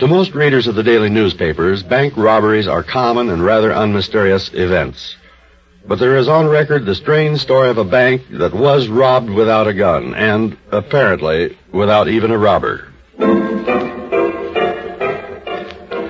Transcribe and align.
To 0.00 0.06
most 0.06 0.34
readers 0.34 0.66
of 0.66 0.76
the 0.76 0.82
daily 0.82 1.10
newspapers, 1.10 1.82
bank 1.82 2.16
robberies 2.16 2.66
are 2.66 2.82
common 2.82 3.28
and 3.28 3.44
rather 3.44 3.70
unmysterious 3.70 4.50
events. 4.54 5.14
But 5.86 5.98
there 5.98 6.16
is 6.16 6.26
on 6.26 6.48
record 6.48 6.86
the 6.86 6.94
strange 6.94 7.38
story 7.38 7.68
of 7.68 7.76
a 7.76 7.84
bank 7.84 8.22
that 8.30 8.54
was 8.54 8.88
robbed 8.88 9.28
without 9.28 9.68
a 9.68 9.74
gun, 9.74 10.14
and 10.14 10.56
apparently 10.72 11.58
without 11.70 12.08
even 12.08 12.30
a 12.30 12.38
robber. 12.38 12.88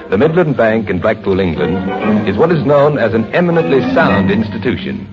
The 0.08 0.16
Midland 0.16 0.56
Bank 0.56 0.88
in 0.88 1.00
Blackpool, 1.00 1.40
England, 1.40 2.28
is 2.28 2.36
what 2.36 2.52
is 2.52 2.64
known 2.64 2.96
as 2.96 3.12
an 3.12 3.24
eminently 3.34 3.80
sound 3.92 4.30
institution. 4.30 5.04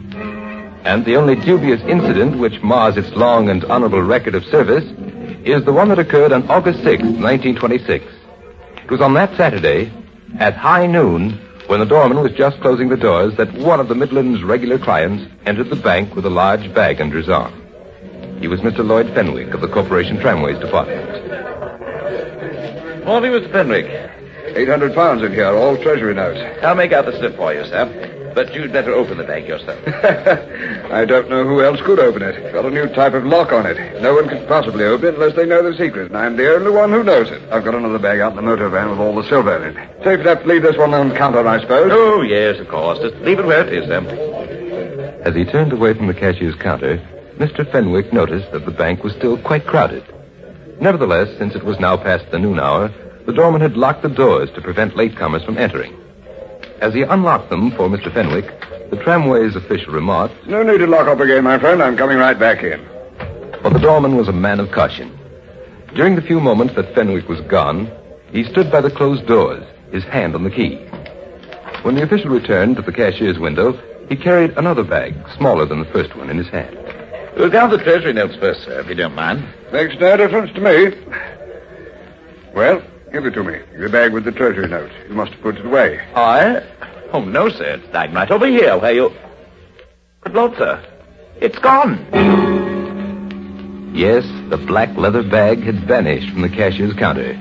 And 0.86 1.04
the 1.04 1.16
only 1.16 1.34
dubious 1.36 1.82
incident 1.82 2.38
which 2.38 2.62
mars 2.62 2.96
its 2.96 3.10
long 3.16 3.50
and 3.50 3.66
honorable 3.66 4.04
record 4.04 4.36
of 4.36 4.46
service 4.46 4.86
is 5.46 5.66
the 5.66 5.74
one 5.74 5.90
that 5.90 5.98
occurred 5.98 6.32
on 6.32 6.48
August 6.48 6.84
6, 6.84 7.02
1926. 7.02 8.17
It 8.88 8.92
was 8.92 9.02
on 9.02 9.16
that 9.16 9.36
Saturday, 9.36 9.92
at 10.40 10.56
high 10.56 10.88
noon, 10.88 11.32
when 11.68 11.82
the 11.82 11.86
doorman 11.86 12.22
was 12.22 12.32
just 12.32 12.62
closing 12.62 12.88
the 12.88 12.96
doors, 12.96 13.36
that 13.36 13.52
one 13.52 13.82
of 13.82 13.90
the 13.90 13.96
Midland's 13.96 14.42
regular 14.44 14.80
clients 14.80 15.30
entered 15.46 15.70
the 15.70 15.76
bank 15.76 16.16
with 16.16 16.26
a 16.26 16.30
large 16.30 16.74
bag 16.74 17.02
under 17.02 17.18
his 17.18 17.28
arm. 17.28 17.54
He 18.40 18.48
was 18.48 18.62
Mr. 18.62 18.88
Lloyd 18.88 19.14
Fenwick 19.14 19.54
of 19.54 19.60
the 19.60 19.68
Corporation 19.68 20.22
Tramways 20.22 20.58
Department. 20.60 21.06
Morning, 23.04 23.34
Mr. 23.34 23.52
Fenwick. 23.52 23.88
800 24.56 24.96
pounds 24.96 25.22
in 25.22 25.34
here, 25.34 25.54
all 25.54 25.76
treasury 25.76 26.14
notes. 26.14 26.40
I'll 26.64 26.74
make 26.74 26.94
out 26.94 27.08
the 27.08 27.18
slip 27.18 27.36
for 27.36 27.54
you, 27.54 27.66
sir. 27.66 28.17
But 28.38 28.54
you'd 28.54 28.72
better 28.72 28.94
open 28.94 29.18
the 29.18 29.24
bag 29.24 29.48
yourself. 29.48 29.80
I 30.94 31.06
don't 31.06 31.28
know 31.28 31.44
who 31.44 31.64
else 31.64 31.82
could 31.82 31.98
open 31.98 32.22
it. 32.22 32.36
It's 32.36 32.54
Got 32.54 32.66
a 32.66 32.70
new 32.70 32.88
type 32.88 33.16
of 33.16 33.26
lock 33.26 33.52
on 33.52 33.66
it. 33.66 34.00
No 34.00 34.14
one 34.14 34.30
can 34.30 34.46
possibly 34.46 34.84
open 34.84 35.08
it 35.08 35.14
unless 35.16 35.36
they 35.36 35.48
know 35.48 35.64
the 35.64 35.76
secret, 35.76 36.12
and 36.12 36.18
I'm 36.18 36.38
the 36.38 36.54
only 36.54 36.70
one 36.70 36.92
who 36.92 37.04
knows 37.04 37.32
it. 37.32 37.42
I've 37.52 37.66
got 37.66 37.74
another 37.74 37.98
bag 37.98 38.20
out 38.20 38.34
in 38.34 38.36
the 38.36 38.44
motor 38.44 38.70
van 38.70 38.92
with 38.92 39.00
all 39.00 39.16
the 39.16 39.28
silver 39.28 39.66
in 39.66 39.76
it. 39.76 40.04
Safe 40.04 40.20
enough 40.20 40.44
to 40.44 40.48
leave 40.48 40.62
this 40.62 40.78
one 40.78 40.94
on 40.94 41.10
the 41.10 41.16
counter, 41.16 41.48
I 41.48 41.60
suppose. 41.60 41.90
Oh, 41.92 42.22
yes, 42.22 42.60
of 42.60 42.68
course. 42.68 43.00
Just 43.00 43.16
leave 43.24 43.40
it 43.40 43.46
where 43.48 43.66
it 43.66 43.74
is, 43.74 43.90
then. 43.90 44.06
As 45.26 45.34
he 45.34 45.44
turned 45.44 45.74
away 45.74 45.96
from 45.96 46.06
the 46.06 46.14
cashier's 46.14 46.54
counter, 46.54 46.98
Mr. 47.40 47.68
Fenwick 47.72 48.14
noticed 48.14 48.52
that 48.52 48.66
the 48.66 48.72
bank 48.72 49.04
was 49.04 49.14
still 49.14 49.40
quite 49.40 49.66
crowded. 49.66 50.04
Nevertheless, 50.80 51.36
since 51.40 51.56
it 51.56 51.64
was 51.64 51.80
now 51.80 51.98
past 51.98 52.30
the 52.30 52.38
noon 52.38 52.60
hour, 52.60 52.94
the 53.26 53.34
doorman 53.34 53.62
had 53.62 53.78
locked 53.78 54.04
the 54.04 54.10
doors 54.10 54.52
to 54.52 54.62
prevent 54.62 54.94
latecomers 54.94 55.44
from 55.44 55.58
entering. 55.58 55.98
As 56.82 56.94
he 56.94 57.02
unlocked 57.02 57.50
them 57.50 57.72
for 57.72 57.90
Mr. 57.90 58.14
Fenwick, 58.14 58.46
the 58.92 58.98
tramway's 58.98 59.56
official 59.56 59.94
remarked, 59.94 60.48
No 60.48 60.64
need 60.64 60.78
to 60.78 60.88
lock 60.88 61.08
up 61.08 61.20
again, 61.20 61.44
my 61.44 61.58
friend. 61.60 61.82
I'm 61.82 61.98
coming 61.98 62.18
right 62.18 62.38
back 62.38 62.64
in. 62.64 62.86
But 63.64 63.74
the 63.74 63.80
doorman 63.80 64.16
was 64.16 64.28
a 64.28 64.34
man 64.34 64.60
of 64.60 64.72
caution. 64.72 65.18
During 65.96 66.16
the 66.16 66.22
few 66.22 66.40
moments 66.40 66.76
that 66.76 66.94
Fenwick 66.94 67.28
was 67.28 67.42
gone, 67.42 67.92
he 68.32 68.44
stood 68.44 68.72
by 68.72 68.82
the 68.82 68.92
closed 68.92 69.26
doors, 69.26 69.64
his 69.92 70.04
hand 70.04 70.36
on 70.36 70.44
the 70.44 70.52
key. 70.52 70.76
When 71.82 71.96
the 71.96 72.04
official 72.04 72.30
returned 72.30 72.76
to 72.76 72.82
the 72.82 72.92
cashier's 72.92 73.40
window, 73.40 73.80
he 74.10 74.16
carried 74.16 74.58
another 74.58 74.84
bag, 74.84 75.16
smaller 75.36 75.66
than 75.66 75.80
the 75.80 75.92
first 75.92 76.16
one, 76.16 76.30
in 76.30 76.38
his 76.38 76.50
hand. 76.50 76.78
We'll 77.36 77.52
count 77.52 77.72
the 77.72 77.78
treasury 77.84 78.14
notes 78.14 78.36
first, 78.36 78.64
sir, 78.64 78.80
if 78.80 78.88
you 78.88 78.96
don't 78.96 79.16
mind. 79.16 79.44
Makes 79.72 80.00
no 80.00 80.16
difference 80.18 80.54
to 80.54 80.62
me. 80.62 80.92
Well, 82.54 82.82
give 83.12 83.26
it 83.26 83.32
to 83.32 83.44
me. 83.44 83.60
The 83.78 83.90
bag 83.90 84.14
with 84.14 84.26
the 84.26 84.32
treasury 84.32 84.68
note. 84.68 84.92
You 85.08 85.16
must 85.16 85.32
have 85.34 85.42
put 85.42 85.58
it 85.58 85.66
away. 85.66 86.00
I? 86.16 86.64
Oh, 87.14 87.22
no, 87.22 87.50
sir. 87.50 87.80
It's 87.82 87.94
lying 87.94 88.14
right 88.14 88.30
over 88.30 88.48
here 88.48 88.78
where 88.78 88.94
you... 88.94 89.12
Good 90.22 90.34
Lord, 90.34 90.58
sir. 90.58 90.84
It's 91.40 91.60
gone. 91.60 92.06
Yes, 93.94 94.26
the 94.50 94.58
black 94.58 94.96
leather 94.98 95.24
bag 95.24 95.64
had 95.64 95.88
vanished 95.88 96.30
from 96.32 96.42
the 96.42 96.50
cashier's 96.50 96.94
counter. 96.94 97.34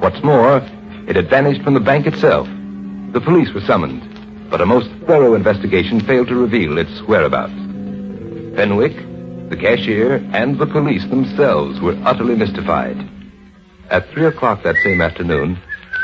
What's 0.00 0.22
more, 0.22 0.58
it 1.06 1.16
had 1.16 1.28
vanished 1.28 1.62
from 1.62 1.74
the 1.74 1.80
bank 1.80 2.06
itself. 2.06 2.48
The 3.12 3.20
police 3.20 3.52
were 3.52 3.60
summoned, 3.60 4.50
but 4.50 4.60
a 4.60 4.66
most 4.66 4.90
thorough 5.06 5.34
investigation 5.34 6.00
failed 6.00 6.28
to 6.28 6.34
reveal 6.34 6.78
its 6.78 7.02
whereabouts. 7.02 7.52
Fenwick, 8.56 8.96
the 9.48 9.56
cashier, 9.56 10.16
and 10.32 10.58
the 10.58 10.66
police 10.66 11.04
themselves 11.06 11.80
were 11.80 11.96
utterly 12.04 12.34
mystified. 12.34 12.96
At 13.92 14.08
three 14.08 14.24
o'clock 14.24 14.62
that 14.62 14.76
same 14.82 15.02
afternoon, 15.02 15.58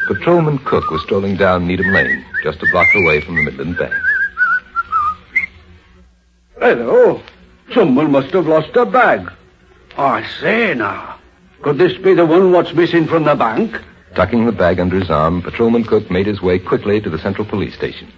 Patrolman 0.09 0.59
Cook 0.59 0.91
was 0.91 1.01
strolling 1.05 1.37
down 1.37 1.67
Needham 1.67 1.91
Lane, 1.91 2.23
just 2.43 2.63
a 2.63 2.67
block 2.67 2.95
away 2.95 3.23
from 3.23 3.37
the 3.37 3.43
Midland 3.43 3.79
Bank. 3.79 3.95
Hello. 6.59 7.23
Someone 7.73 8.13
must 8.13 8.31
have 8.35 8.47
lost 8.47 8.77
a 8.77 8.85
bag. 8.85 9.33
I 9.97 10.23
say 10.39 10.75
now. 10.75 11.19
Could 11.63 11.79
this 11.79 11.97
be 11.97 12.13
the 12.13 12.27
one 12.27 12.53
what's 12.53 12.75
missing 12.75 13.07
from 13.07 13.25
the 13.25 13.35
bank? 13.35 13.81
Tucking 14.15 14.45
the 14.45 14.53
bag 14.53 14.81
under 14.81 14.99
his 14.99 15.09
arm, 15.09 15.41
Patrolman 15.41 15.85
Cook 15.85 16.11
made 16.11 16.27
his 16.27 16.43
way 16.43 16.59
quickly 16.59 17.01
to 17.01 17.09
the 17.09 17.19
Central 17.19 17.47
Police 17.47 17.75
Station. 17.75 18.13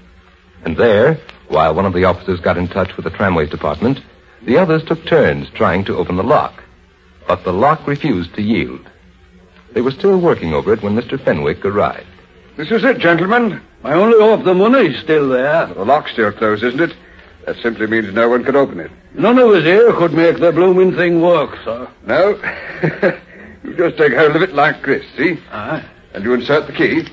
And 0.64 0.76
there, 0.76 1.20
while 1.47 1.76
one 1.76 1.87
of 1.87 1.92
the 1.92 2.06
officers 2.06 2.41
got 2.41 2.58
in 2.58 2.66
touch 2.66 2.97
with 2.97 3.04
the 3.04 3.10
tramways 3.10 3.50
department, 3.50 4.00
the 4.42 4.58
others 4.58 4.82
took 4.82 5.06
turns 5.06 5.48
trying 5.50 5.84
to 5.84 5.97
open 5.97 6.16
the 6.16 6.25
lock. 6.25 6.60
But 7.28 7.44
the 7.44 7.52
lock 7.52 7.87
refused 7.87 8.34
to 8.34 8.42
yield. 8.42 8.84
They 9.72 9.81
were 9.81 9.91
still 9.91 10.19
working 10.19 10.53
over 10.53 10.72
it 10.72 10.82
when 10.82 10.97
Mr. 10.97 11.22
Fenwick 11.22 11.64
arrived. 11.64 12.06
This 12.56 12.70
is 12.70 12.84
it, 12.84 12.98
gentlemen. 12.98 13.62
I 13.84 13.94
only 13.94 14.19
hope 14.19 14.44
the 14.44 14.54
money's 14.54 14.98
still 15.00 15.28
there. 15.28 15.66
The 15.66 15.84
lock's 15.84 16.12
still 16.12 16.32
closed, 16.32 16.62
isn't 16.64 16.81
it? 16.81 16.97
That 17.47 17.56
simply 17.62 17.86
means 17.86 18.12
no 18.12 18.28
one 18.28 18.44
could 18.44 18.56
open 18.56 18.81
it. 18.81 18.91
None 19.14 19.38
of 19.38 19.50
us 19.50 19.64
here 19.64 19.92
could 19.94 20.12
make 20.12 20.38
the 20.38 20.53
blooming 20.53 20.94
thing 20.94 21.20
work, 21.20 21.56
sir. 21.64 21.88
No? 22.04 22.31
you 23.64 23.75
just 23.76 23.97
take 23.97 24.12
hold 24.12 24.36
of 24.36 24.42
it 24.42 24.53
like 24.53 24.84
this, 24.84 25.04
see? 25.16 25.38
Aye. 25.50 25.84
And 26.12 26.25
you 26.25 26.34
insert 26.34 26.66
the 26.66 26.72
key. 26.72 27.08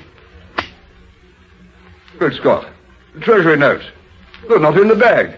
Good 2.18 2.34
Scott. 2.34 2.68
The 3.14 3.20
treasury 3.20 3.56
notes. 3.56 3.84
They're 4.48 4.58
not 4.58 4.76
in 4.76 4.88
the 4.88 4.96
bag. 4.96 5.36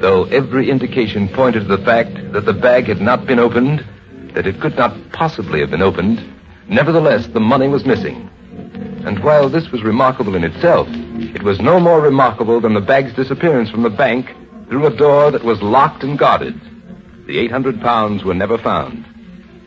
Though 0.00 0.24
every 0.24 0.70
indication 0.70 1.28
pointed 1.28 1.60
to 1.60 1.76
the 1.76 1.84
fact 1.84 2.32
that 2.32 2.44
the 2.44 2.52
bag 2.52 2.86
had 2.86 3.00
not 3.00 3.26
been 3.26 3.38
opened, 3.38 3.84
that 4.38 4.46
it 4.46 4.60
could 4.60 4.76
not 4.76 4.96
possibly 5.10 5.58
have 5.58 5.70
been 5.72 5.82
opened, 5.82 6.22
nevertheless 6.68 7.26
the 7.26 7.40
money 7.40 7.66
was 7.66 7.84
missing. 7.84 8.30
And 9.04 9.18
while 9.24 9.48
this 9.48 9.72
was 9.72 9.82
remarkable 9.82 10.36
in 10.36 10.44
itself, 10.44 10.86
it 10.90 11.42
was 11.42 11.60
no 11.60 11.80
more 11.80 12.00
remarkable 12.00 12.60
than 12.60 12.72
the 12.72 12.80
bag's 12.80 13.12
disappearance 13.14 13.68
from 13.68 13.82
the 13.82 13.90
bank 13.90 14.32
through 14.68 14.86
a 14.86 14.96
door 14.96 15.32
that 15.32 15.42
was 15.42 15.60
locked 15.60 16.04
and 16.04 16.16
guarded. 16.16 16.54
The 17.26 17.36
800 17.36 17.80
pounds 17.80 18.22
were 18.22 18.32
never 18.32 18.58
found. 18.58 19.04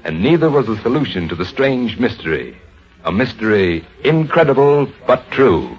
And 0.06 0.24
neither 0.24 0.50
was 0.50 0.68
the 0.68 0.82
solution 0.82 1.28
to 1.28 1.36
the 1.36 1.44
strange 1.44 2.00
mystery. 2.00 2.58
A 3.03 3.12
mystery 3.12 3.86
incredible 4.06 4.90
but 5.06 5.30
true. 5.32 5.76